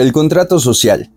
El 0.00 0.12
contrato 0.12 0.58
social. 0.58 1.12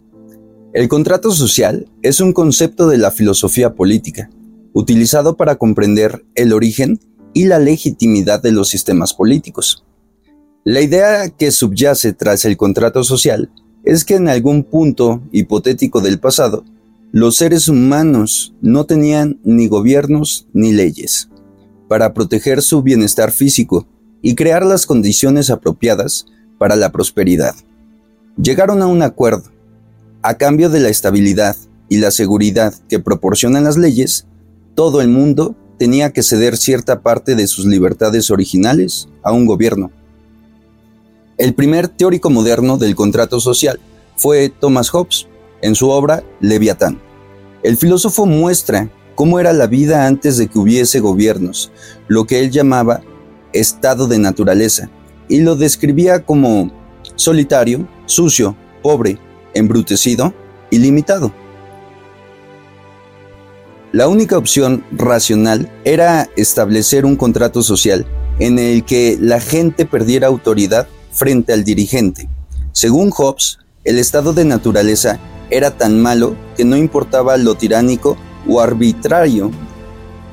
El 0.74 0.90
contrato 0.90 1.32
social 1.32 1.90
es 2.02 2.20
un 2.20 2.34
concepto 2.34 2.90
de 2.90 2.98
la 2.98 3.12
filosofía 3.12 3.76
política, 3.76 4.30
utilizado 4.74 5.38
para 5.38 5.56
comprender 5.56 6.26
el 6.36 6.52
origen 6.52 7.00
y 7.34 7.46
la 7.46 7.60
legitimidad 7.60 8.44
de 8.44 8.52
los 8.52 8.68
sistemas 8.68 9.14
políticos. 9.14 9.86
La 10.66 10.82
idea 10.82 11.30
que 11.30 11.52
subyace 11.52 12.12
tras 12.12 12.44
el 12.44 12.58
contrato 12.58 13.06
social 13.06 13.50
es 13.86 14.04
que 14.04 14.16
en 14.16 14.28
algún 14.28 14.66
punto 14.66 15.24
hipotético 15.32 16.02
del 16.02 16.20
pasado, 16.20 16.66
los 17.14 17.38
seres 17.38 17.70
humanos 17.70 18.54
no 18.60 18.86
tenían 18.86 19.40
ni 19.46 19.70
gobiernos 19.70 20.50
ni 20.52 20.74
leyes 20.74 21.30
para 21.88 22.14
proteger 22.14 22.62
su 22.62 22.82
bienestar 22.82 23.32
físico 23.32 23.88
y 24.22 24.36
crear 24.36 24.66
las 24.66 24.86
condiciones 24.86 25.52
apropiadas 25.52 26.26
para 26.58 26.76
la 26.76 26.92
prosperidad. 26.92 27.56
Llegaron 28.42 28.82
a 28.82 28.88
un 28.88 29.04
acuerdo. 29.04 29.52
A 30.24 30.38
cambio 30.38 30.70
de 30.70 30.80
la 30.80 30.90
estabilidad 30.90 31.56
y 31.88 31.98
la 31.98 32.10
seguridad 32.10 32.74
que 32.90 32.98
proporcionan 32.98 33.64
las 33.64 33.78
leyes, 33.78 34.26
todo 34.74 35.02
el 35.02 35.08
mundo 35.08 35.56
tenía 35.78 36.12
que 36.14 36.24
ceder 36.24 36.58
cierta 36.58 37.02
parte 37.02 37.36
de 37.36 37.46
sus 37.46 37.66
libertades 37.66 38.32
originales 38.32 39.08
a 39.22 39.32
un 39.32 39.46
gobierno. 39.46 39.92
El 41.38 41.54
primer 41.54 41.88
teórico 41.88 42.32
moderno 42.32 42.78
del 42.78 42.96
contrato 42.96 43.40
social 43.40 43.80
fue 44.16 44.50
Thomas 44.50 44.90
Hobbes, 44.90 45.28
en 45.62 45.76
su 45.76 45.90
obra 45.90 46.24
Leviatán. 46.42 47.00
El 47.62 47.78
filósofo 47.78 48.26
muestra 48.26 48.90
cómo 49.14 49.40
era 49.40 49.54
la 49.54 49.68
vida 49.68 50.08
antes 50.08 50.38
de 50.38 50.48
que 50.48 50.58
hubiese 50.58 51.00
gobiernos, 51.00 51.72
lo 52.08 52.26
que 52.26 52.40
él 52.40 52.50
llamaba 52.50 53.02
estado 53.54 54.08
de 54.08 54.18
naturaleza, 54.18 54.90
y 55.30 55.42
lo 55.42 55.56
describía 55.56 56.26
como 56.26 56.72
solitario, 57.16 57.88
sucio, 58.06 58.56
pobre, 58.82 59.18
embrutecido 59.54 60.34
y 60.70 60.80
limitado. 60.80 61.34
La 63.92 64.08
única 64.08 64.38
opción 64.38 64.84
racional 64.92 65.72
era 65.86 66.28
establecer 66.36 67.06
un 67.06 67.16
contrato 67.16 67.62
social 67.62 68.08
en 68.40 68.58
el 68.58 68.84
que 68.86 69.18
la 69.20 69.40
gente 69.40 69.86
perdiera 69.86 70.28
autoridad 70.28 70.88
frente 71.12 71.54
al 71.54 71.64
dirigente. 71.64 72.28
Según 72.72 73.12
Hobbes, 73.12 73.60
el 73.84 74.00
estado 74.00 74.34
de 74.34 74.46
naturaleza 74.46 75.20
era 75.52 75.78
tan 75.78 76.02
malo 76.02 76.36
que 76.58 76.66
no 76.66 76.76
importaba 76.76 77.38
lo 77.38 77.56
tiránico 77.56 78.18
o 78.48 78.60
arbitrario 78.60 79.52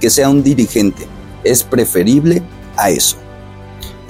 que 0.01 0.09
sea 0.09 0.31
un 0.31 0.43
dirigente, 0.43 1.07
es 1.45 1.63
preferible 1.63 2.43
a 2.77 2.91
eso. 2.91 3.19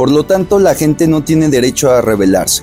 Por 0.00 0.10
lo 0.10 0.24
tanto, 0.24 0.58
la 0.58 0.74
gente 0.74 1.06
no 1.06 1.24
tiene 1.24 1.50
derecho 1.50 1.90
a 1.90 2.00
rebelarse. 2.00 2.62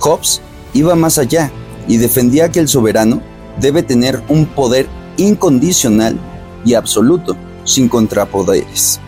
Hobbes 0.00 0.40
iba 0.72 0.96
más 0.96 1.16
allá 1.16 1.52
y 1.86 1.98
defendía 1.98 2.50
que 2.50 2.58
el 2.58 2.66
soberano 2.66 3.22
debe 3.60 3.84
tener 3.84 4.20
un 4.28 4.46
poder 4.46 4.88
incondicional 5.16 6.18
y 6.64 6.74
absoluto, 6.74 7.36
sin 7.62 7.88
contrapoderes. 7.88 8.98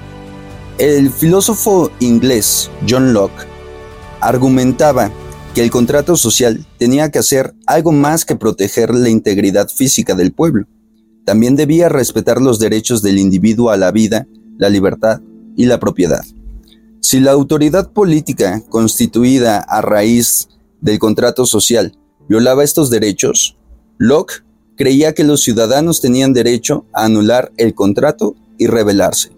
El 0.78 1.10
filósofo 1.10 1.90
inglés 1.98 2.70
John 2.88 3.12
Locke 3.12 3.48
argumentaba 4.20 5.10
que 5.52 5.64
el 5.64 5.72
contrato 5.72 6.16
social 6.16 6.64
tenía 6.78 7.10
que 7.10 7.18
hacer 7.18 7.56
algo 7.66 7.90
más 7.90 8.24
que 8.24 8.36
proteger 8.36 8.94
la 8.94 9.08
integridad 9.08 9.68
física 9.68 10.14
del 10.14 10.30
pueblo. 10.30 10.68
También 11.24 11.56
debía 11.56 11.88
respetar 11.88 12.40
los 12.40 12.60
derechos 12.60 13.02
del 13.02 13.18
individuo 13.18 13.70
a 13.70 13.76
la 13.76 13.90
vida, 13.90 14.28
la 14.58 14.68
libertad 14.68 15.22
y 15.56 15.66
la 15.66 15.80
propiedad. 15.80 16.24
Si 17.06 17.20
la 17.20 17.32
autoridad 17.32 17.92
política 17.92 18.62
constituida 18.70 19.58
a 19.58 19.82
raíz 19.82 20.48
del 20.80 20.98
contrato 20.98 21.44
social 21.44 21.98
violaba 22.30 22.64
estos 22.64 22.88
derechos, 22.88 23.58
Locke 23.98 24.42
creía 24.74 25.12
que 25.12 25.22
los 25.22 25.42
ciudadanos 25.42 26.00
tenían 26.00 26.32
derecho 26.32 26.86
a 26.94 27.04
anular 27.04 27.52
el 27.58 27.74
contrato 27.74 28.36
y 28.56 28.68
rebelarse. 28.68 29.32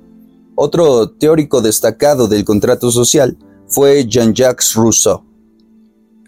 Otro 0.54 1.10
teórico 1.10 1.60
destacado 1.60 2.28
del 2.28 2.44
contrato 2.44 2.92
social 2.92 3.36
fue 3.66 4.06
Jean-Jacques 4.06 4.74
Rousseau. 4.74 5.24